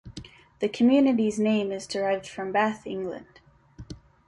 The 0.61 0.67
community's 0.67 1.37
name 1.37 1.71
is 1.71 1.85
derived 1.85 2.25
from 2.25 2.51
Bath, 2.51 2.87
England. 2.87 3.39